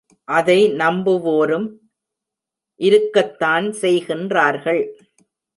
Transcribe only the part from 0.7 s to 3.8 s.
நம்புவோரும் இருக்கத்தான்